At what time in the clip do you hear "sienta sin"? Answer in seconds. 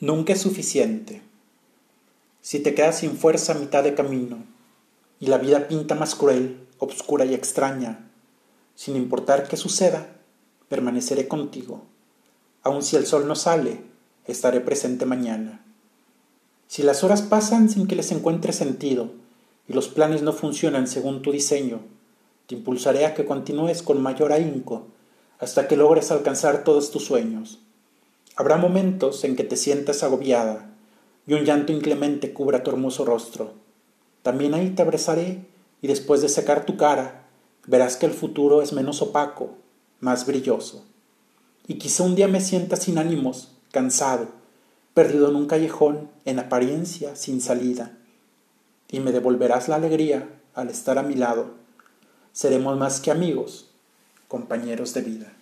42.40-42.98